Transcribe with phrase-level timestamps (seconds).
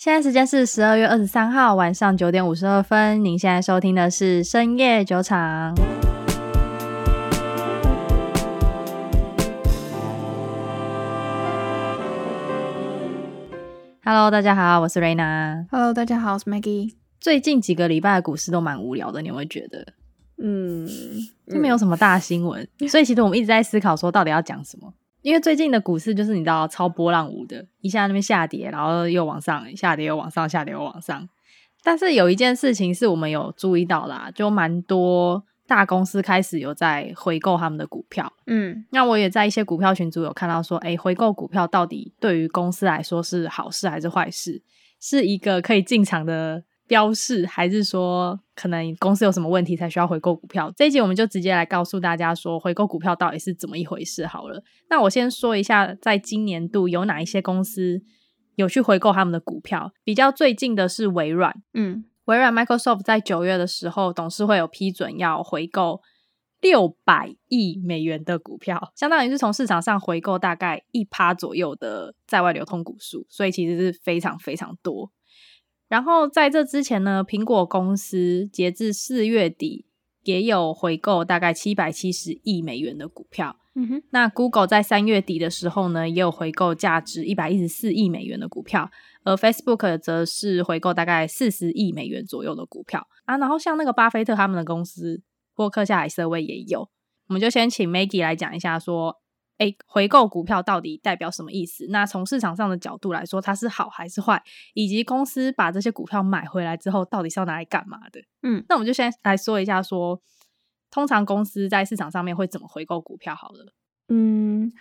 [0.00, 3.24] 现在时间是十二月二十三号晚上九点五十二分。
[3.24, 5.74] 您现在收听的是深夜酒场。
[14.04, 15.66] Hello，大家好，我是 Raina。
[15.72, 16.94] Hello，大家好，我是 Maggie。
[17.18, 19.84] 最近几个礼拜的股市都蛮无聊的，你有没有觉得？
[20.40, 20.86] 嗯，
[21.50, 24.94] 就没有什么大新闻，嗯，所以其实我们一直在思考说，到底要讲什么。
[25.22, 31.28] 因为最近的股市就是你知道超波浪舞的，一下那边下跌，然后又往上，下跌又往上，下跌又往上。
[31.82, 38.32] 但是有一件事情是我们有注意到啦，就蛮多大公司开始有在回购他们的股票。
[38.46, 44.62] 嗯，那我也在一些股票群组有看到说，诶，回购股票到底对于公司来说是好事还是坏事？
[45.00, 50.72] 是一个可以进场的标示，还是说可能公司有什么问题才需要回购股票？
[50.74, 54.64] 这一集我们就直接来告诉大家说，回购股票到底是怎么一回事好了。
[54.88, 58.02] 那我先说一下，在今年度有哪一些公司
[58.56, 59.92] 有去回购他们的股票？
[60.02, 66.00] 比较最近的是微软，嗯，微软 Microsoft 在九月的时候，董事会有批准要回购
[66.62, 75.12] 六百亿美元的股票，相当于是从市场上回购大概一趴左右的在外流通股数，所以其实是非常非常多。
[75.88, 79.86] 然后在这之前呢，苹果公司截至四月底
[80.24, 83.56] 也有回购大概七百七十亿美元的股票。
[83.74, 88.90] 嗯哼，那 Google 在三月底的时候呢，也有回购价值一百一十四亿美元的股票，
[89.24, 93.38] 而 Facebook 则是回购大概四十亿美元左右的股票啊。
[93.38, 95.22] 然后像那个巴菲特他们的公司
[95.54, 96.80] 波克夏海瑟威也有，
[97.28, 99.16] 我们就先请 Maggie 来讲一下说。
[99.58, 101.86] 诶，回购股票到底代表什么意思？
[101.90, 104.42] 那从市场上的角度来说，它是好还是坏？
[104.74, 108.20] 以及公司把这些股票买回来之后，到底是要拿来干嘛的？
[108.42, 110.22] 嗯，那我们就先来说一下说，说
[110.90, 113.34] 通常公司在市场上面会怎么回购股票？
[113.34, 113.72] 好了，
[114.08, 114.72] 嗯。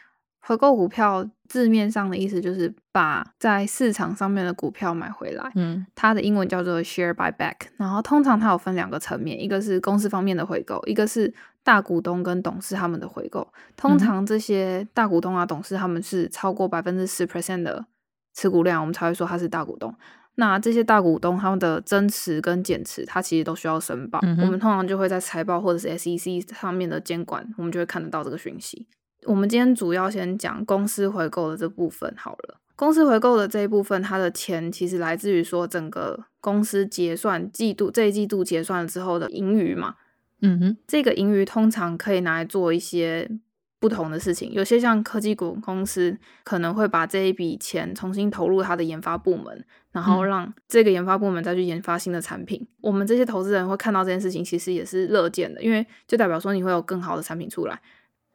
[0.47, 7.53] 回购股票字面上的意思就是把在市场上面的股票买回来，嗯，它的英文叫做 share buyback。
[7.75, 13.45] 然后通常它有分两个层面，一个是公司方面的回购，一个是大股东跟董事他们的回购。
[13.75, 17.85] 通常这些大股东啊、董事他们是超过百分之十 percent 的
[18.33, 19.93] 持股量，我们才会说他是大股东。
[20.35, 24.19] 那这些大股东他们的增持跟减持，它其实都需要申报。
[24.21, 28.87] 嗯、我们通常就会在财报或者是 SEC 上面的监管，我们就会看得到这个讯息。
[29.27, 32.59] 我们今天主要先讲公司回购的这部分好了。
[32.77, 39.95] 公司回购的这一部分，它的钱其实来自于说整个公司结算季度这一季度结算了之后的盈余嘛。
[40.41, 43.29] 嗯哼，这个盈余通常可以拿来做一些
[43.79, 44.53] 不同的事情。
[44.53, 52.59] 有些像科技股公司可能会把这一笔钱重新投入它的研发部门，然后让这个研发部门再去研发新的产品。
[52.61, 52.67] 嗯。
[52.81, 57.81] 我们这些投资人会看到这件事情，其实也是乐见的，因为就代表说你会有更好的产品出来。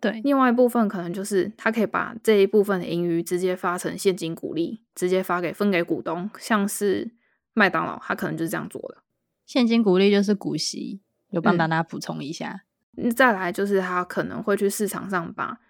[0.03, 7.13] 对，另外一部分可能就是他可以把这一部分的盈余直接发成现金股利，直接发给分给股东，像是
[7.55, 8.99] 麦当劳，他可能就是这样做的。
[9.47, 12.65] 现金股利就是股息，有帮大家补充一下。
[12.97, 15.61] 嗯，再来就是他可能会去市场上把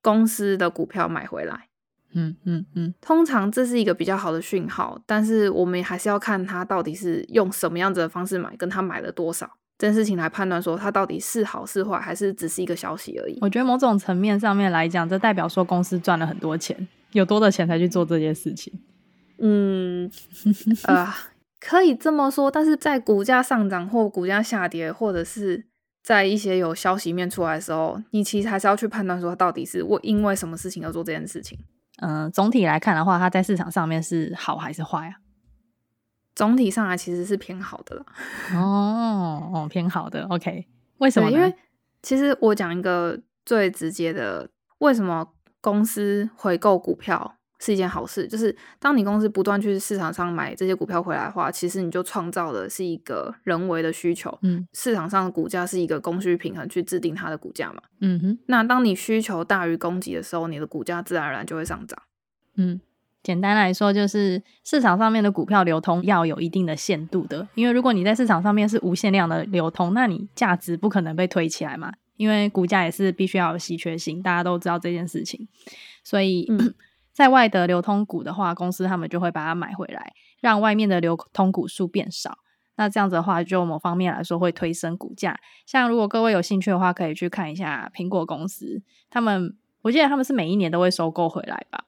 [0.00, 1.68] 公司的股票买回来。
[2.14, 9.58] 嗯嗯嗯，通常这是一个比较好的讯号，但是我们还是要看他到底是用什么样子的方式买，跟他买了多少。
[9.82, 13.36] 这件事情来判断说，它到底是好是坏，还是只是一个消息而已。
[13.40, 18.72] 我觉得某种层面上面来讲，这代表说公司赚了很多钱，有多的钱才去做这件事情。
[19.40, 20.08] 嗯，
[20.84, 21.12] 呃，
[21.58, 22.48] 可以这么说。
[22.48, 25.64] 但是在股价上涨或股价下跌，或者是
[26.00, 31.58] 在一些有消息面出来的时候，你其实还是要去判断说，它到底是为因为什么事情要做这件事情。
[32.00, 35.14] 嗯、呃，总体来看的话，它在市场上面是好还是坏啊？
[36.34, 38.04] 总体上来其实是偏好的啦。
[38.58, 40.24] 哦哦，偏好的。
[40.28, 40.66] OK，
[40.98, 41.30] 为什么？
[41.30, 41.54] 因为
[42.02, 44.48] 其实我讲一个最直接的，
[44.78, 45.26] 为什么
[45.60, 48.26] 公司回购股票是一件好事？
[48.26, 54.36] 就是当你公司不断去市场上买这些股票回来的话，其实你就创造的是一个人为的需求。
[54.42, 57.82] 嗯，市场上的股价是一个供需平衡去制定它的股价嘛。
[58.00, 58.38] 嗯哼。
[58.46, 62.02] 那当你需求大于供给的时候，你的股价自然而然就会上涨。
[62.56, 62.80] 嗯。
[63.22, 75.46] 简单来说，就是市场上面的股票流通要有一定的限度的，因为如果你在市场上面是无限量的流通，那你价值不可能被推起来嘛，因为股价也是必须要有稀缺性，大家都知道这件事情。
[76.02, 76.74] 所以，嗯、
[77.14, 82.38] 在外的流通股的话，公司他们就会把它买回来，让外面的流通股数变少。
[82.74, 85.38] 那这样子的话，就某方面来说会推升股价。
[85.64, 91.84] 像如果各位有兴趣的话，可以去看一下苹果公司，他们我记得他们是每一年都会收购回来吧。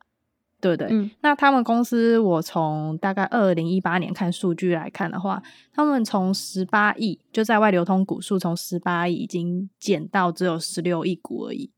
[0.65, 5.43] 对对，嗯，那他们公司，我从大概二零一八年看数据来看的话，
[5.75, 11.71] 他们从十八亿就在外流通股数从十八亿已经减到只有十六亿股而已。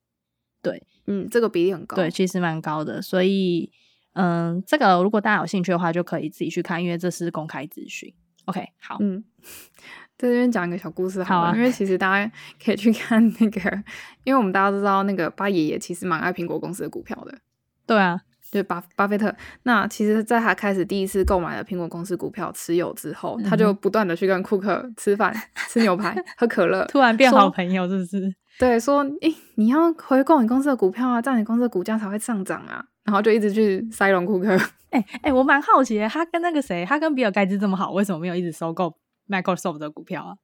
[0.62, 3.02] 对，嗯，这个比例很高，对，其实蛮高的。
[3.02, 3.72] 所以，
[4.12, 8.14] 嗯，这个如果大家有兴趣的话，就可以自己去看，因为这是公开资讯。
[8.44, 9.24] OK，好，嗯，
[10.16, 12.32] 在这边讲一个小故事好，好啊，因为其实大家
[12.64, 13.82] 可以去看那个，
[14.22, 17.36] 因为我们大家都知道那个八爷爷其实蛮爱苹果公司的股票的。
[17.84, 18.22] 对啊。
[18.50, 19.34] 对巴巴菲特，
[19.64, 25.34] 那其实在他开始第一次购买了苹果公司股票持有之后，嗯、他就不断的去跟库克吃饭、
[25.68, 28.34] 吃牛排、喝可乐， 突然变好朋友，是不是？
[28.58, 32.82] 对，说，诶，你要回购你公司的股票啊，这样你公司的股价才会上涨啊。
[33.04, 34.56] 然后就一直去塞隆库克。
[34.90, 38.96] 哎哎，我蛮好奇的，他跟那个谁，他跟比尔盖茨这么好，为什么没有一直收购
[39.28, 40.34] Microsoft 的股票啊？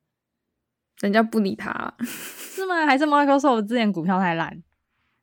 [1.00, 2.84] 人家不理他，啊，是吗？
[2.84, 4.62] 还是 Microsoft 之前股票太烂？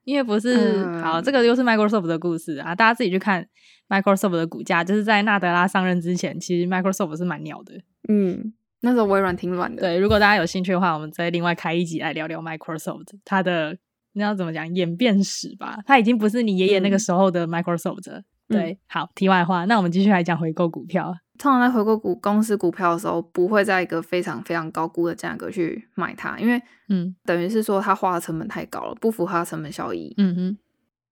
[0.04, 2.74] 因为不是、嗯、好，这个又是 Microsoft 的故事啊！
[2.74, 3.48] 大家自己去看
[3.88, 7.74] Microsoft 的股价，就是在纳德拉上任之前，其实 Microsoft 是蛮鸟的。
[8.08, 9.82] 嗯，那时候微软挺软的。
[9.82, 13.78] 对，如果大家有兴趣的话，我们再另外开一集来聊聊 Microsoft 它的，
[14.14, 15.80] 你要怎么讲演变史吧？
[15.86, 18.10] 它已经不是你爷爷那个时候的 Microsoft。
[18.12, 21.14] 嗯、对、嗯，好，题外话，那我们继续来讲回购股票。
[21.40, 30.14] 通常在回购股公司股票的时候，不会在一个非常非常高估的价格去买它，因为嗯，等于是说它花的成本太高了，不符合它成本效益。
[30.18, 30.58] 嗯哼，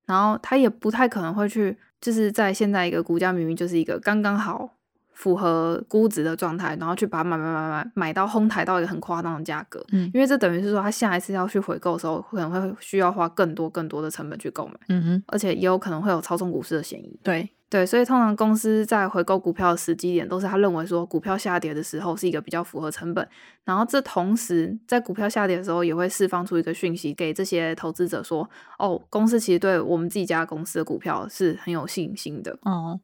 [0.05, 4.76] 然后它也不太可能会去，就是在现在一个股价明明就是一个刚刚好
[5.17, 9.83] 符合估值的状态，然后去把它买买买买买到哄抬到一个很夸张的价格。
[9.91, 14.73] 嗯，因为这等于是说他下一次要去回购的时候，可能会需要花更多更多的成本去购买。
[14.89, 17.19] 嗯哼，而且也有可能会有操纵股市的嫌疑。
[17.23, 17.49] 对。
[17.69, 23.27] 对，所以通常公司在回购股票的时机点，都是他认为说股票下跌的时候是一个比较符合成本，
[23.65, 28.49] 然后这同时在股票下跌的时候，也会释放出一个讯息给这些投资者说，
[28.79, 32.97] 哦，公司其实对我们自己家公司的股票是很有信心的，哦，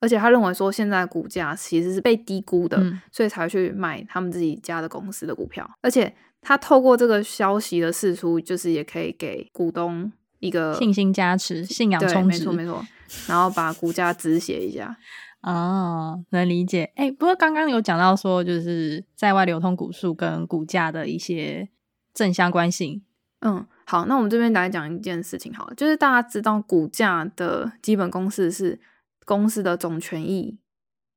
[0.00, 12.86] 而且他认为说现在股价其实是被低估的，嗯，所以才去买他们自己家的公司的股票，而且他透过这个消息的释出，就是也可以给股东一个信心加持、信仰充值，没错没错。
[13.28, 14.96] 然后把股价止血一下，
[15.42, 16.90] 哦，能理解。
[16.96, 21.68] 哎，不过刚刚有讲到说，就是在外流通股数跟股价的一些
[22.12, 23.02] 正相关性。
[23.40, 28.80] 嗯，好，那我们这边来讲一件事情，好了，就是大家知道股价的基本公式是
[29.26, 30.56] 公司的总权益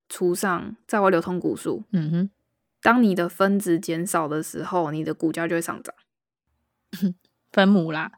[0.10, 1.86] 除上在外流通股数。
[1.94, 2.30] 嗯哼，
[2.82, 5.96] 当你的分子减少的时候，你的股价就会上涨。
[7.52, 8.12] 分母啦。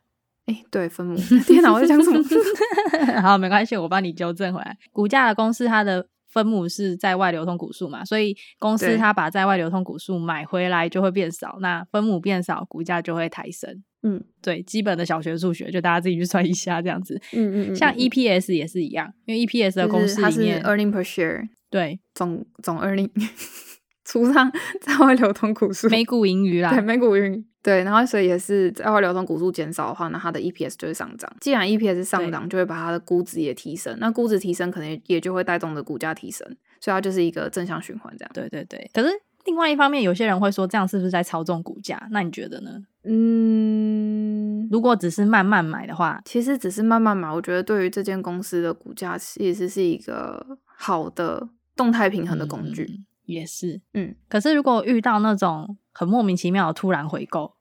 [0.46, 1.16] 哎，对，分母。
[1.46, 2.20] 天哪，我在讲什么？
[3.22, 4.78] 好，没关系，我帮你纠正回来。
[4.92, 13.84] 股价的公式，它的分母是在外流通股数嘛，所以公司它把在外流通股数买回来就会变少，那分母变少，股价就会抬升。
[14.04, 17.22] 嗯，对，基本的小学数学，就大家自己去算一下这样子。
[17.34, 17.76] 嗯嗯嗯。
[17.76, 23.10] 像 EPS 也是一样，因为 EPS 的公式里面，就是、earning per share，对，总总 earning
[24.04, 24.52] 除上
[24.82, 27.46] 在外流通股数，每股盈余啦，对，每股盈余。
[27.64, 31.32] 对，然后所以也是在外流通股数减少的话，那它的 EPS 就会上涨。
[31.40, 33.96] 既然 EPS 上涨，就会把它的估值也提升。
[34.00, 36.48] 那估值提升，可能也就会带动的股价提升，
[36.80, 38.32] 所以它就是一个正向循环这样。
[38.34, 38.90] 对对对。
[38.94, 39.10] 可是
[39.46, 42.08] 另外一方面，有些人会说，这样是不是在操纵股价？
[42.10, 42.72] 那你觉得呢？
[43.04, 52.86] 嗯，如果只是慢慢买的话，其实只是慢慢买，我觉得对于这间公司的股价，其实是一个好的动态平衡的工具。
[52.90, 57.54] 嗯也是，嗯，可是如果遇到那种很莫名其妙的突然回购，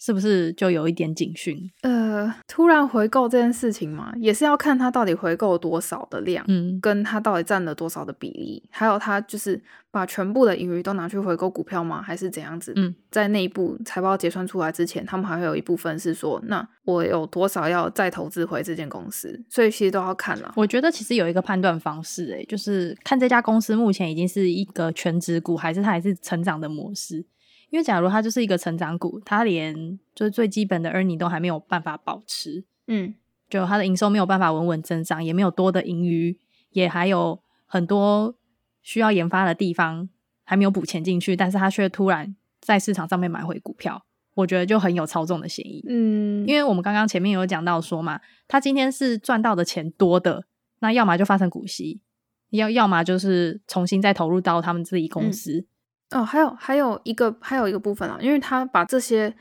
[0.00, 1.70] 是不是就有一点警讯？
[1.82, 9.60] 呃，突然回购这件事情嘛，也是要看他到底回购多少的量，嗯，跟他到底占了多少的比例，还有他就是
[9.90, 12.00] 把全部的盈余都拿去回购股票吗？
[12.00, 12.72] 还是怎样子？
[12.76, 19.44] 嗯，在内部财报结算出来之前，他们还会有一部分是说，那我有多少要再投资回这间公司？
[19.50, 20.52] 所以其实都要看了。
[20.54, 27.26] 我觉得其实有一个判断方式，欸，诶，就是看这家公司目前已经是一个全职股，还是它还是成长的模式。
[27.70, 33.14] 因为假如它就是一个成长股，它连就是最基本的 earning 都还没有办法保持，嗯，
[33.50, 36.38] 就它的营收没有办法稳稳增长，也没有多的盈余，
[36.70, 38.34] 也还有很多
[38.80, 40.08] 需要研发的地方
[40.44, 44.02] 还没有补钱进去，但是它却突然在市场上面买回股票，
[44.34, 50.46] 我觉得就很有操纵的嫌疑，嗯，因为我们刚刚前面有讲到说嘛，它今天是赚到的钱多的，
[50.78, 52.00] 那要么就发成股息，
[52.48, 55.58] 要要么就是重新再投入到他们自己公司。
[55.58, 55.66] 嗯
[56.10, 59.34] 哦，还有还有一个还有一个部分啊，因为他把这些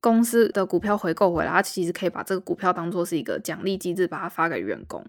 [0.00, 5.04] 公司的股票回购回来，他其实可以把这个股票当做是一个奖励机制，把它发给员工。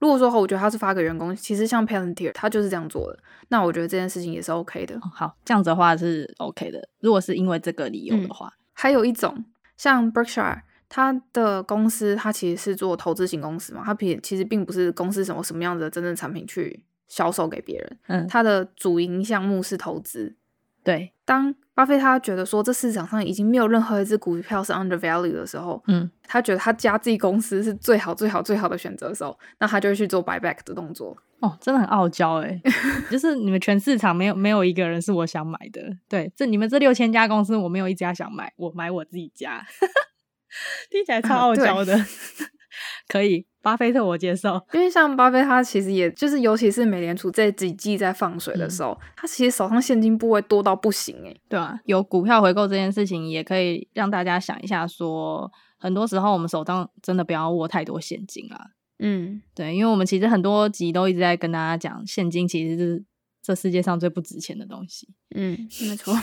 [0.00, 4.96] 如果说我觉得他是发给员工，其实像 Palantir 他就是这样做的，那我觉得这件事情也是 OK 的。
[4.96, 6.86] 哦、好，这样子的话是 OK 的。
[7.00, 9.42] 如果是因为这个理由的话，嗯、还有一种
[9.78, 10.60] 像 Berkshire，
[10.90, 20.34] 他的公司他其实是做投资型公司嘛，他并其实并不是公司什么什么样的真正产品去销售给别人，嗯，他的主营项目是投资，
[20.82, 31.16] 对，当巴菲特他觉得说这市场上已经没有任何一只股票是 undervalue 的时候，嗯，他觉得他加自己公司是最好、最好、最好的选择的时候，那他就会去做 buyback 的动作。
[31.40, 32.58] 哦，真的很傲娇哎，
[33.10, 35.82] 就是你们全市场没有没有一个人是我想买的。
[36.08, 39.62] 对，这你们这六千家公司，我没有一家想买，我买我自己家，
[40.90, 41.98] 听起来超傲娇的。
[43.08, 58.66] 可以，巴菲特我接受，因为像巴菲特他其实也就是，尤其是美联储这几季在放水的时候，嗯、他其实手上现金部位多到不行哎，对啊，有股票回购这件事情，也可以让大家想一下说，说很多时候我们手上真的不要握太多现金啊。
[58.98, 63.04] 嗯，对，因为我们其实很多集都一直在跟大家讲，现金其实是
[63.42, 65.08] 这世界上最不值钱的东西。
[65.34, 66.14] 嗯，没错，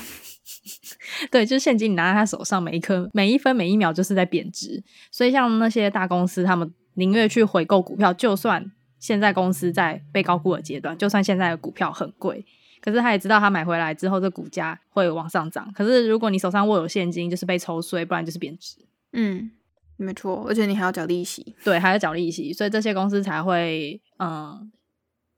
[1.30, 4.82] 对，就是现金你拿在他手上，每一颗、每一分、每一秒就是在贬值。
[5.12, 12.46] 所以像那些大公司，他们宁愿去回购股票，就算现在公司在被高估的阶段，就算现在的股票很贵，
[12.82, 15.72] 可是他也知道他买回来之后，这股价会往上涨。
[15.74, 18.78] 可是如果你手上握有现金，就是被抽税，不然就是贬值。
[19.14, 19.52] 嗯。
[19.98, 24.72] 没错，而且你还要缴利息，对，还要缴利息，所以这些公司才会，嗯，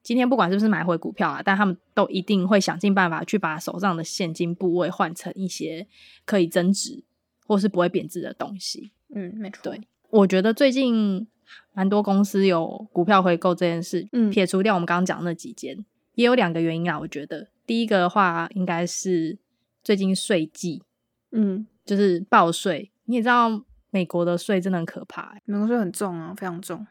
[0.02, 5.86] 今天不管是不是买回股票啊，但他们都一定会想尽办法去把手上的现金部位换成一些
[6.24, 7.04] 可以增值
[7.46, 8.94] 或是不会贬值的东西。
[9.14, 9.60] 嗯，没错。
[9.64, 9.82] 对，
[10.12, 11.28] 我觉得最近
[11.74, 17.00] 蛮多公司有股票回购这件事，嗯，撇除掉我们刚刚讲的那几间，也有两个原因啊。
[17.00, 19.38] 我觉得第一个的话，应该是
[19.84, 20.84] 最近税季，
[21.32, 23.64] 嗯，就是报税，你也知道。
[23.96, 26.84] 美国的税真的很可怕，欸，美国税很重啊，非常重。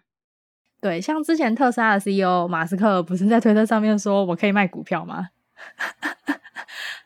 [0.81, 5.31] 对，像之前特斯拉的 CEO 马斯克不是在推特上面说我可以卖股票吗？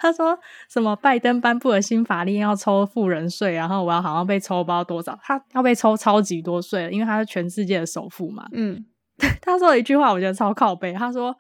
[0.07, 8.47] 他说什么拜登颁布了新法令要抽富人税，然后我要好像被抽不知道多少，他要被抽超级多税，因为他是全世界的首富嘛。
[8.53, 8.85] 嗯，
[9.43, 10.93] 他说了一句话，我觉得超靠背。
[10.93, 11.35] 他说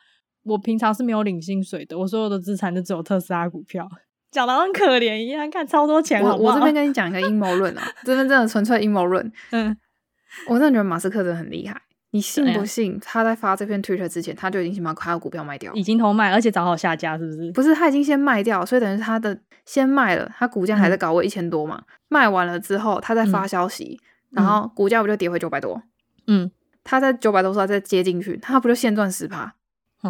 [0.45, 3.89] 我平常是没有领薪水的，我所有的资产就只有特斯拉股票。
[4.33, 6.37] 讲的很可怜一样，看超多钱好好？
[6.37, 9.33] 我我这边跟你讲一个阴谋论啊， 真的真的纯粹阴谋论。
[9.53, 9.75] 嗯，
[10.49, 11.81] 我真的觉得马斯克真的很厉害。
[12.17, 12.99] 你信不信？
[13.01, 17.53] 他在发这篇 Twitter 之前，他就已经先把他的股票卖掉，已经偷卖，而且找好下家，是不是？
[17.53, 21.77] 不是，他已经先卖掉，所以等于他的先卖了，他股价还在高位一千多嘛。
[21.79, 25.83] 嗯、卖完了之后，他再发消息，嗯、然后股价不就跌回九百多？
[26.27, 26.51] 嗯，
[26.83, 29.55] 他在九百多时候再接进去，他不就现赚十趴？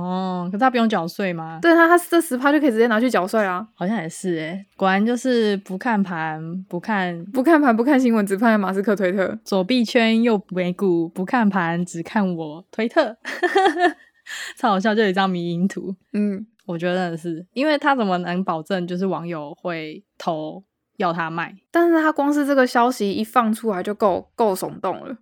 [0.01, 1.59] 哦，可是他不用缴税吗？
[1.63, 3.67] 对他，他这十趴就可以直接拿去缴税啊。
[3.75, 13.17] 好像也是诶，果然就是不看盘，不看不看盘，不看新闻，只看马斯克推特，左币圈右美股，不看盘，只看我推特，
[14.57, 15.95] 超好笑，就有一张迷因图。
[16.13, 20.63] 嗯，我觉得是因为他怎么能保证就是网友会投
[20.97, 21.55] 要他卖？
[21.71, 25.17] 但是他光是这个消息一放出来就够够耸动了。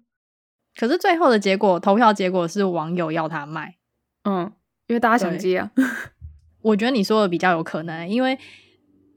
[0.76, 3.76] 可是最后的结果，投票结果是网友要他卖。
[4.24, 4.52] 嗯。
[4.86, 5.70] 因为大家想接啊，
[6.62, 8.38] 我觉得你说的比较有可能，因为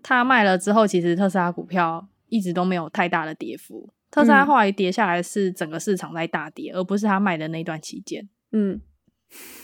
[0.01, 3.89] 他卖了之后，其实特斯拉股票一直都没有太大的跌幅。
[4.09, 8.27] 特斯拉后来跌下来是整个市场在大跌，而不是他卖的那段期间。
[8.53, 8.79] 嗯，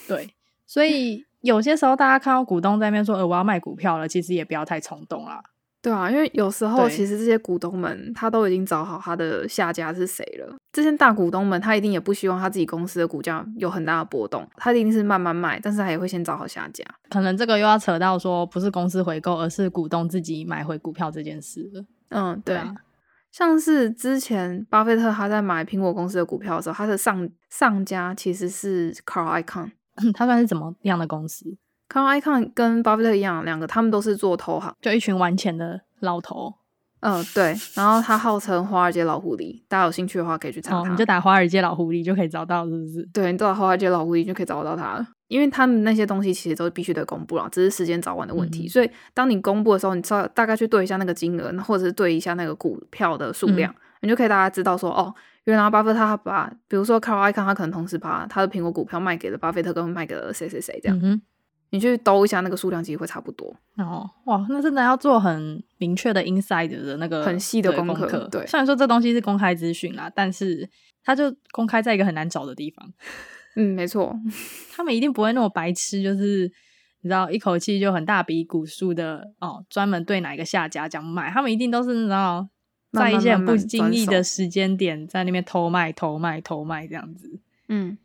[0.07, 5.41] 对，所以有些时候大家看到股东在那边说：“呃，我要卖股票了。”其实也不要太冲动啦。
[5.83, 10.55] 对啊，因为有时候其实这些股东们他都已经找好他的下家是谁了。
[10.71, 16.85] 这些大股东们他一定也不希望他自己公司的股价有很大的波动，他一定是慢慢卖，但是他也会先找好下家。
[17.09, 21.85] 可能这个又要扯到说不是公司回购，而是股东自己买回股票这件事了。
[22.11, 22.73] 嗯，对啊，
[23.33, 29.71] 像是之前巴菲特他在买苹果公司的股票的时候，他的上上家其实是 Carl Icahn，
[30.13, 31.57] 他算是怎么样的公司
[31.93, 36.55] ？Carl Icahn 跟巴菲特一样，两个他们都是做投行，就一群玩钱的老头。
[37.01, 37.53] 嗯、呃，对。
[37.75, 40.79] 然后他号称华尔街老狐狸，大家有兴趣的话可以去查他。
[40.79, 43.03] 哦、你就打华尔街老狐狸就可以找到，是不是？
[43.13, 45.05] 对，你打华尔街老狐狸就可以找到他了。
[45.27, 48.67] 因为他们那些东西其实都必须得公布了，只是时间早晚的问题。
[48.67, 60.97] 嗯、所以当你公布的时候，你稍大概去对一下那个金额，或者是对一下那个股票的数量，嗯、你就可以大家知道说，哦，原来巴菲特他把，比如说 Carl Icahn 他可能同时把他的苹果股票卖给了巴菲特，跟卖给了谁谁谁这样。
[61.01, 61.21] 嗯
[61.73, 63.51] 你去兜一下那个数量，其实会差不多。
[63.77, 68.27] 哦，哇，那真的要做很明确的 inside 的那个很细的功课。
[68.31, 70.69] 对，虽然说这东西是公开资讯啦，但是
[71.03, 72.93] 它就公开在一个很难找的地方。
[73.57, 74.15] 嗯，没错，
[74.71, 76.43] 他们一定不会那么白痴，就是
[77.01, 82.47] 你知道一口气就很大笔股数的哦，专门对哪个下家讲买，他们一定都是你知道
[82.91, 87.39] 在一些很不经意的时间点在那边偷卖、偷卖、偷卖这样子。
[87.67, 87.97] 嗯。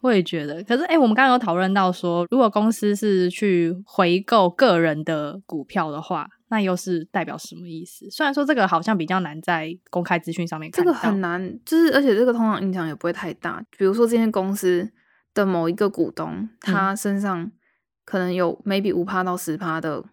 [0.00, 8.08] 我也觉得，可是哎、欸，我们刚刚有讨论到说，如果公司是去回购个人的股票的话，那又是代表什么意思？
[8.10, 13.62] 虽然说这个好像比较难在公开资讯上面看到，这个很难，就是而且这个通常影响也不会太大。
[13.76, 14.90] 比如说，这间公司
[15.34, 17.50] 的某一个股东，他身上
[18.04, 20.04] 可能有 maybe 五趴到十趴的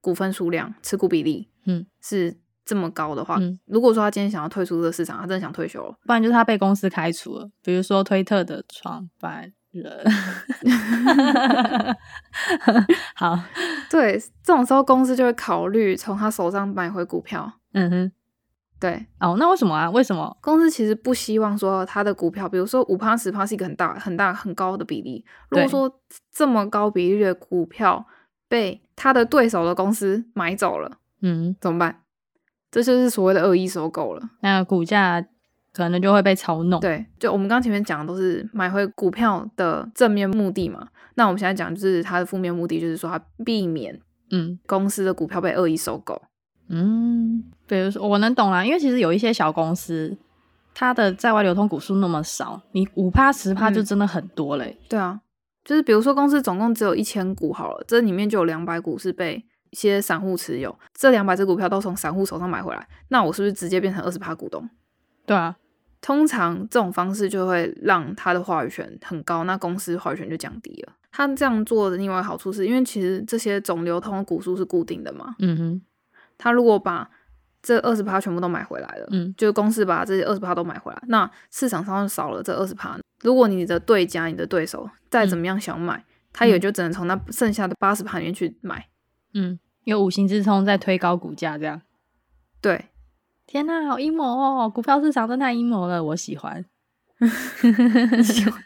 [0.00, 10.04] 股份数量、持股比例，嗯，是这么高的话，嗯，如果说他今天想要退出这个市场，他真的想退休了，不然就是他被公司开除了，比如说推特的创办人。
[13.14, 13.38] 好，
[13.90, 17.52] 对，这种时候公司就会考虑从他手上买回股票。
[17.72, 18.12] 嗯哼，
[18.80, 19.90] 对，哦，那为什么啊？
[19.90, 25.24] 为什么公司其实不希望说他的股票，比如说五趴十趴是一个很大、很大、很高的比例。
[25.50, 26.00] 如果说
[26.32, 28.06] 这么高比例的股票
[28.48, 32.03] 被他的对手的公司买走了，嗯，怎么办？
[32.82, 34.22] 这就是所谓的恶意收购了。
[34.40, 35.24] 那股价
[35.72, 36.80] 可能就会被操弄。
[36.80, 40.88] 对，就我们刚前面讲的都是买回股票的正面目的嘛。
[41.14, 44.00] 那我们现在讲就是它的负面目的，就是说它避免
[44.30, 46.20] 嗯公司的股票被恶意收购。
[46.68, 50.16] 嗯，比如说我能懂啦，因为其实有一些小公司，
[50.74, 54.78] 它的在外流通股数那么少，你五趴十趴就真的很多嘞、欸嗯。
[54.88, 55.20] 对啊，
[55.64, 64.66] 就是比如说公司总共只有一千股好了，这里面就有两百股是被一些散户持有，这两百只股票都从散户手上买回来，那我是不是直接变成二十趴股东？
[65.26, 65.54] 对啊，
[66.00, 70.92] 通常这种方式就会让他的话语权很高，那公司话语权就降低了。
[71.10, 75.34] 他这样做的另外好处是因为其实这些总流通的股数是固定的嘛。
[75.38, 75.82] 嗯哼。
[76.36, 77.08] 他如果把
[77.62, 82.98] 这二十趴全部都买回来了，嗯，就公司把这些二十趴都买回来，那市场上就少了这二十趴。
[83.22, 88.86] 如果你的对家、你的对手再怎么样想买，嗯、他也就只能从那剩下的八十趴里面去买。
[89.32, 91.80] 嗯，有无形之中在推高股价，这样。
[92.60, 92.86] 对，
[93.46, 94.68] 天哪，好阴谋哦！
[94.68, 96.64] 股票市场真太阴谋了，我喜欢。
[98.22, 98.64] 喜欢。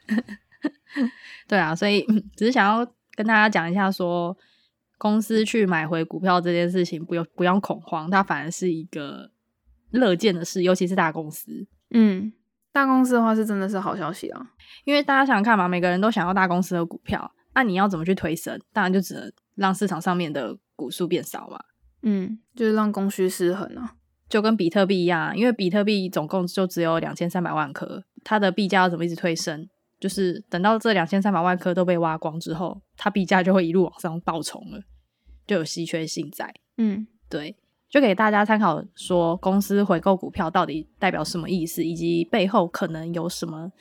[1.46, 4.36] 对啊，所以只是想要跟大家讲一下说。
[5.00, 9.30] 公司去买回股票这件事情，不用不用恐慌，它反而是一个
[9.92, 11.68] 乐见的事，尤其是大公司。
[11.90, 12.32] 嗯，
[12.72, 14.50] 大公司的话是真的是好消息啊，
[14.84, 18.60] 因为大家想想看嘛，每个人都想要大公司的股票，那你要怎么去推升？
[18.72, 21.58] 当然就只能让市场上面的股数变少嘛。
[22.02, 23.96] 嗯，就是让供需失衡啊，
[24.28, 29.68] 就跟比特币一样，因为比特币总共就只有两千三百万颗，它的币价要怎么一直推升？
[29.98, 34.80] 就是等到这两千三百万颗都被挖光之后，它币价就会一路往上爆冲了，
[35.44, 36.54] 就有稀缺性在。
[36.76, 37.56] 嗯，对，
[37.90, 43.72] 就给大家参考，说公司回购股票到底代表什么意思，以及背后可能有什么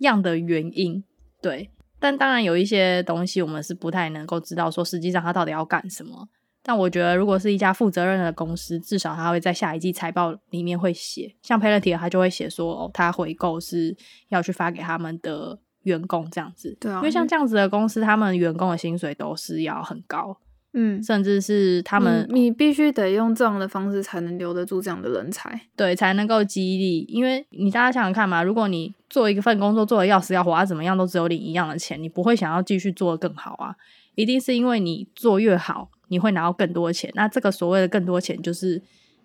[0.00, 1.02] 样的原因。
[1.40, 1.70] 对，
[2.04, 6.28] 但当然有一些东西我们是不太能够知道，说实际上他到底要干什么。
[6.62, 13.96] 但我觉得，如果是一家负责任的公司，至少他会在下一季财报里面会写，像 Palantir 他就会写说，哦，他回购是
[14.28, 16.76] 要去发给他们的员工这样子。
[16.78, 20.36] 对啊，因为像这样子的公司，他们员工的薪水都是要很高，
[20.74, 27.06] 嗯，甚至是他们，你，你必须得用这样的方式才能留得住这样的人才，对，才能够激励。
[27.08, 33.74] 因为你大家想想看嘛，如果你做一份工作做的要死要活，怎么样都只有领一样的钱，你不会想要继续做的更好啊，
[34.14, 35.88] 一定是因为你做越好。
[36.08, 38.80] 你会拿到更多钱，那这个所谓的更多钱，就是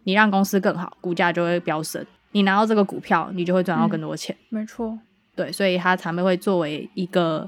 [0.05, 2.03] 你让公司更好，股价就会飙升。
[2.31, 4.35] 你拿到这个股票，你就会赚到更多钱。
[4.49, 4.97] 嗯，没错，
[5.35, 7.47] 对，所以他才会作为一个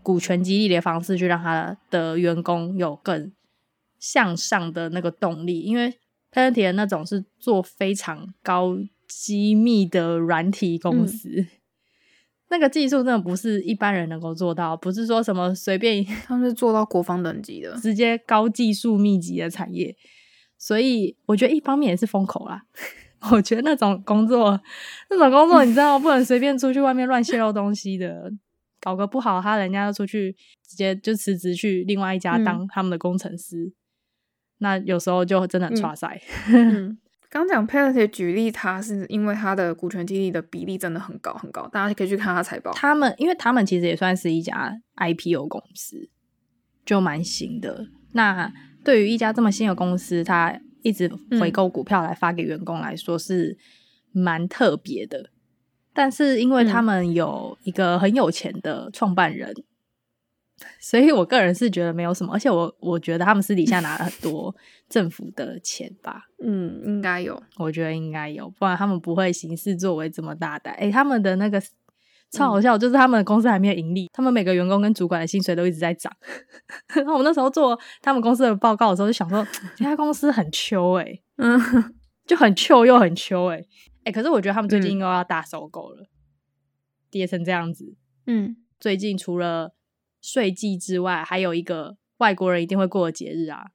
[0.00, 3.30] 股权激励的方式，去让他的员工有更
[3.98, 5.60] 向上的那个动力。
[5.60, 5.98] 因为
[6.32, 11.28] Palantir 那种是做非常高机密的软体公司。
[11.28, 11.46] 嗯
[12.50, 19.94] 那个技术真的不是一般人能够做到，不是说什么随便，他们是做到国防等级的， 直接高技术密集的产业。
[20.56, 22.62] 所以我觉得一方面也是风口啦。
[23.30, 24.58] 我觉得那种工作，
[25.10, 28.32] 那种工作你知道不能随便出去外面乱泄露东西的，
[28.80, 30.34] 搞个不好，他人家要出去
[30.66, 33.64] 直接就辞职去另外一家当他们的工程师。
[33.64, 33.72] 嗯、
[34.58, 36.20] 那有时候就真的很差赛。
[36.48, 36.98] 嗯 嗯
[37.30, 42.72] 刚讲 Palantir 举例，它是因为它的股权激励的比例真的很高很高，大家可以去看他财报。
[42.72, 46.08] 他们因为他们其实也算是一家 IPO 公司，
[46.86, 47.86] 就蛮新的。
[48.12, 48.50] 那
[48.82, 51.06] 对于一家这么新的公司，他一直
[51.38, 53.58] 回购股票来发给员工来说是
[54.10, 55.18] 蛮特别的。
[55.18, 55.30] 嗯、
[55.92, 59.54] 但是因为他们有一个很有钱的创办人。
[60.80, 64.54] 所以，我个人是觉得没有什么，而且我我觉得他们私底下拿了很多
[64.88, 66.24] 政府的钱吧。
[66.42, 70.74] 嗯，应该有，我觉得应该有，不然他们不会行事作为这么大胆。
[70.74, 71.60] 诶、欸，他们的那个
[72.30, 76.12] 超好笑，嗯、就是他们的公司还没有盈利，他们每个员工跟主管的薪水都一直在涨。
[77.06, 81.60] 那我那时候做他们公司的报告的时候，就想说这家公司很秋诶、 欸，嗯，
[82.26, 83.60] 就很秋又很秋诶、欸。
[83.60, 83.66] 诶、
[84.04, 86.06] 欸，可是我觉得他们最近又要大收购了，
[87.10, 87.94] 跌、嗯、成这样子。
[88.26, 89.72] 嗯，最近除了
[90.30, 93.68] 税季之外，还有一个外国人一定会过的节日啊，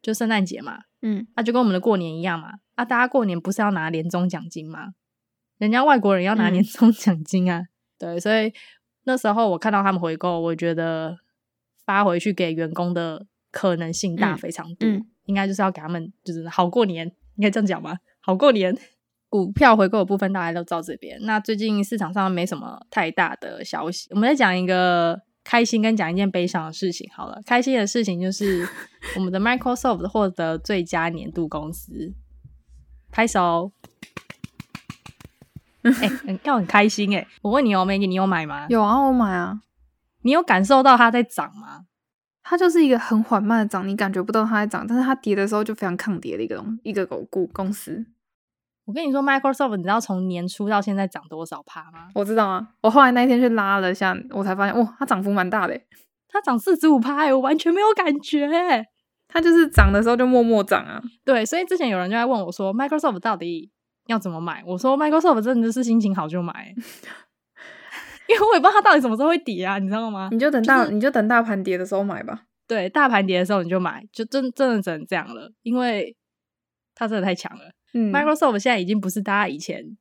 [0.00, 0.84] 就圣诞节嘛。
[1.02, 2.52] 嗯，那、啊、就跟我们的过年一样嘛。
[2.76, 4.94] 啊，大家过年不是要拿年终奖金吗？
[5.58, 7.58] 人家外国人要拿年终奖金啊。
[7.58, 8.50] 嗯、对，所以
[9.04, 11.18] 那时候我看到他们回购，我觉得
[11.84, 14.88] 发回去给员工的可能性大非常多。
[14.88, 17.98] 嗯嗯、应该就是要给他们就是好过年，应该这样讲吧？
[18.20, 18.74] 好过年。
[19.28, 21.18] 股票回购的部分大概都到这边。
[21.22, 27.40] 那最近市场上没什么太大的消息，我们再讲一个开心跟讲一件悲伤的事情好了。
[27.46, 28.68] 开心的事情就是
[29.14, 32.12] 我们的 Microsoft 获得最佳年度公司，
[33.12, 33.70] 拍手。
[35.86, 37.28] 哎、欸，要很开心哎、欸！
[37.42, 38.66] 我问你哦，Maggie，你有买吗？
[38.68, 39.60] 有啊，我买啊。
[40.22, 41.84] 你有感受到它在涨吗？
[42.42, 48.04] 它就是一个很缓慢的涨，你感觉不到它在涨，但是它跌的时候就非常抗跌的一个一个狗股公司。
[48.86, 52.08] 我跟你说，Microsoft，你知道从年初到现在涨多少趴吗？
[52.14, 55.78] 我知道啊，我后来那一天去拉了一下，我才发现，哇，它涨幅蛮大的。
[56.28, 58.48] 它涨四十五趴，我完全没有感觉。
[59.26, 61.02] 它就是涨的时候就默默涨啊。
[61.24, 63.72] 对，所以之前有人就在问我说，Microsoft 到底
[64.06, 64.62] 要怎么买？
[64.64, 66.72] 我说，Microsoft 真的就是心情好就买，
[68.28, 70.28] 因为我也不知道它到底什么时候会跌啊，你知道吗？
[70.30, 72.42] 你就等大，就是、你就等大盘跌的时候买吧。
[72.68, 76.16] 对，大盘跌的时候你就买，就真真的只能这样了，因为
[76.94, 77.72] 它真的太强了。
[77.96, 79.96] 嗯，Microsoft 现在已经不是大家以前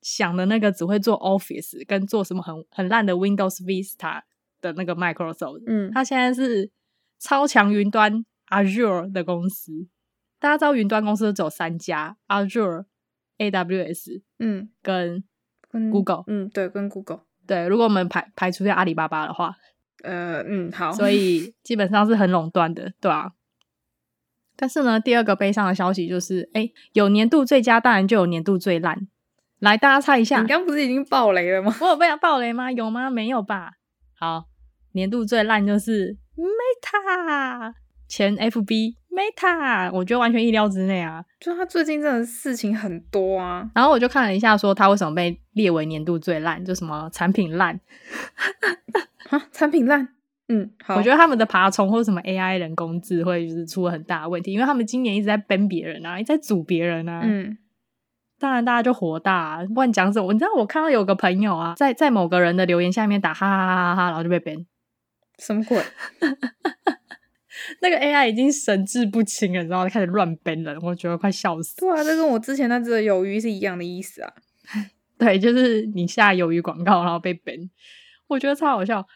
[0.00, 4.22] 想的那个只会做 Office 跟做什么很很烂的 Windows Vista
[4.60, 5.62] 的那个 Microsoft。
[5.66, 6.70] 嗯，它现在是
[7.18, 9.88] 超强云端 Azure 的公司。
[10.38, 12.84] 大家知道云端公司只有三家：Azure、
[13.38, 15.24] AWS，嗯，跟
[15.90, 17.22] Google，嗯，对，跟 Google。
[17.46, 19.56] 对，如果我们排排除掉阿里巴巴的话，
[20.04, 20.92] 呃，嗯，好。
[20.92, 23.32] 所以基本上是很垄断的，对啊。
[24.56, 29.06] 但是呢，第二个悲伤的消息就是，哎，有年度最佳，当然就有年度最烂。
[29.60, 31.74] 来，大家猜一下，你刚不是已经爆雷了吗？
[31.80, 32.70] 我有被他爆雷吗？
[32.72, 33.08] 有吗？
[33.10, 33.72] 没有吧？
[34.18, 34.44] 好，
[34.92, 37.72] 年度最烂就是 Meta，
[38.08, 41.24] 前 FB Meta，我觉得完全意料之内啊。
[41.40, 43.70] 就他最近真的事情很多啊。
[43.74, 47.80] 然后我就看了一下，说他为什么被列为年度最烂，就什么产品烂，
[49.30, 50.15] 啊，产品烂。
[50.48, 57.22] 嗯，好，我觉得他们的爬虫或者什么 AI 人工智慧就是出了很大的问题，因为他们今年一直在 ban 别人啊，一直在组别人啊。
[57.24, 57.58] 嗯，
[58.38, 64.64] 当然大家就火大啊，不管讲什么，你知道我看到有个朋友啊，在在某个人的留言下面打哈哈哈哈哈，然后就被 ban。
[65.38, 65.82] 什么鬼？
[67.82, 71.76] 那个 AI 已经神志不清了，然后开始乱 ban 人，我觉得快笑死。
[71.76, 74.32] 对啊，这跟我之前那只鱿鱼是一样的意思啊。
[75.18, 77.68] 对，就是你下鱿鱼广告然后被 ban，
[78.28, 79.06] 我觉得超好笑。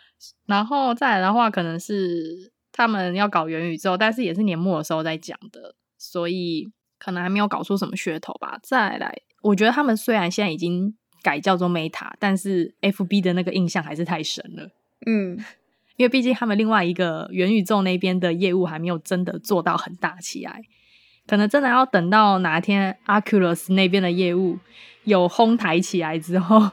[0.47, 8.59] 然后再来的话，可能是他们要搞元宇宙，但是也是年末的时候在讲的，所以可能还没有搞出什么噱头吧。
[8.63, 14.71] 再来，我觉得他们虽然现在已经改叫做 Meta，但是 FB 的那个印象还是太深了。
[15.07, 15.39] 嗯，
[15.97, 20.61] 因为毕竟他们另外一个元宇宙那边的业务还没有真的做到很大起来，
[21.27, 24.59] 可能真的要等到哪天 Oculus 那边的业务
[25.05, 26.73] 有哄抬起来之后。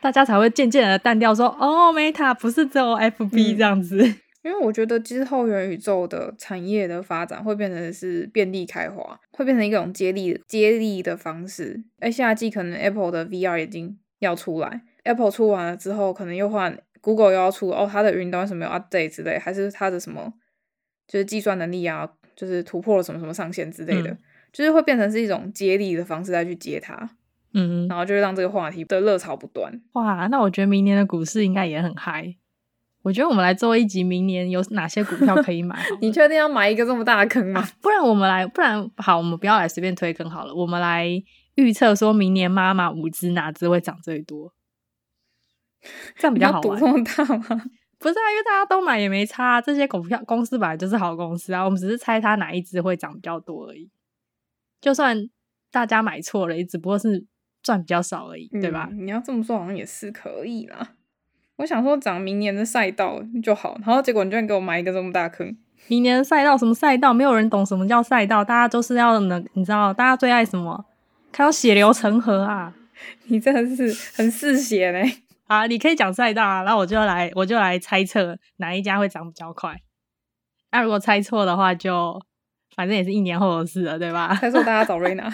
[0.00, 3.98] 大家才会渐渐的淡掉说，说哦，Meta 不是只有 FB 这样子。
[4.02, 11.82] 嗯，因为我觉得之后元宇宙的产业的发展会变成是遍地开花，会变成一种接力接力的方式。
[12.00, 20.32] 哎，夏季可能 Apple 的 VR 眼镜要出来，Apple 出完了之后，可能又换 Google 又要出哦，它的云端什么有 update 之类，还是它的什么
[21.06, 24.18] 就是计算能力啊，就是突破了什么什么上限之类的，嗯，
[24.52, 27.10] 就是会变成是一种接力的方式再去接它。
[27.54, 29.80] 嗯，然后就让这个话题的热潮不断。
[29.92, 32.36] 哇，那我觉得明年的股市应该也很嗨。
[33.02, 35.76] 我觉得我们来做一集，明年有哪些股票可以买？
[36.00, 37.60] 你确定要买一个这么大的坑吗？
[37.60, 40.54] 啊， 不然我们来，不然好，我们不要来随便推坑好了。
[40.54, 41.08] 我们来
[41.56, 44.54] 预测，说明年妈妈五只哪只会涨最多？
[46.16, 46.78] 这样比较好玩。
[46.78, 47.64] 赌这么大吗？
[47.98, 49.60] 不是啊，因为大家都买也没差。
[49.60, 53.90] 这些股票公司本来就是好公司啊，我们只是猜它哪一只会涨比较多而已。
[54.80, 55.28] 就算
[55.72, 57.26] 大家买错了，也只不过是。
[57.62, 58.88] 赚比较少而已，对吧？
[58.90, 60.94] 嗯，你要这么说，好像也是可以啦。
[61.56, 65.56] 我想说涨明年的赛道就好，然后结果你居然给我埋一个这么大坑。
[65.88, 67.12] 明年的赛道什么赛道？
[67.12, 70.84] 没有人懂什么叫赛道，大家都是要能，你知道，大家最爱什么？
[71.30, 72.74] 看到血流成河啊！
[73.26, 75.22] 你真的是很嗜血嘞。
[75.46, 79.80] 啊，你可以讲赛道啊，然后我就来，我就来猜测哪一家会涨比较快。
[80.70, 82.20] 那如果猜错的话就，就
[82.74, 84.34] 反正也是一年后的事了，对吧？
[84.40, 85.30] 猜错大家找瑞娜。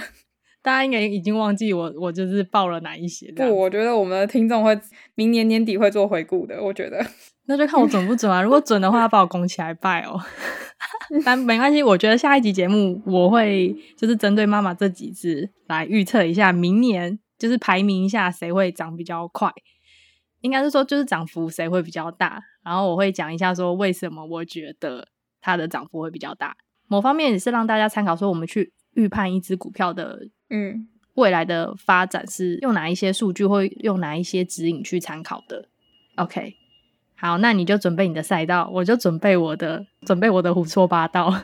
[0.69, 3.33] 大家应该已经忘记我，我就是报了哪一些。
[3.33, 4.79] 不，我觉得我们的听众会
[5.15, 6.63] 明年年底会做回顾的。
[6.63, 7.03] 我觉得
[7.49, 8.43] 那就看我准不准啊。
[8.45, 10.21] 如果准的话，把我拱起来拜哦。
[11.25, 19.51] 但没关系，我觉得下一集节目我会就是针对妈妈这几只来预测一下明年，就是排名一下谁会涨比较快。
[20.43, 25.09] 应该是说就是涨幅谁会比较大，然后我会讲一下说为什么我觉得
[25.41, 26.55] 它的涨幅会比较大。
[26.89, 30.29] 某方面也是让大家参考，说我们去预判一只股票的。
[30.51, 35.69] 嗯，未来的发展是用哪一些数据，或用哪一些指引去参考的
[36.17, 36.55] ？OK，
[37.17, 41.35] 好，那你就准备你的赛道，我就准备我的，准备我的胡说八道。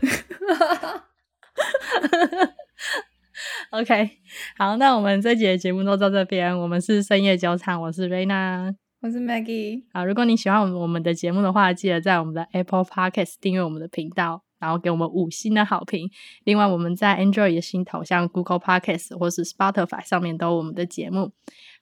[3.70, 4.10] OK，
[4.56, 6.56] 好，那我们这集的节目都到这边。
[6.56, 9.82] 我们是深夜酒场，我是 Raina，我是 Maggie。
[9.92, 14.44] 好，如果你喜欢我们我们的节目的话，记得在我们的 Apple Podcast 订阅我们的频道。
[14.64, 16.10] 然后给我们五星的好评。
[16.44, 21.32] 另外，我们在 Android 的新头像 Google Podcast 或是 Spotify 上面都有我们的节目。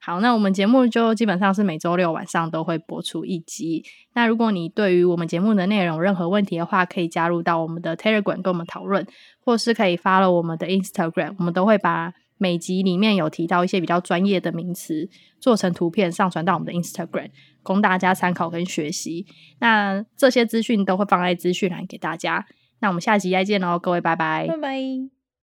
[0.01, 3.85] 好，那我们节目就基本上是每周六晚上都会播出一集。
[4.14, 9.07] 那如果你对于我们节目的内容有任何问题的话，可以加入到我们的 Telegram 跟我们讨论，
[9.45, 11.37] 或是可以发了我们的 Instagram。
[11.38, 17.31] 我们都会把每集里面有提到一些比较专业的名词做成图片上传到我们的 Instagram，
[17.62, 19.25] 供大家参考跟学习。
[19.61, 22.45] 那这些资讯都会放在资讯栏给大家。
[22.83, 25.21] 那我们下集再见喽，各位，拜拜，拜拜。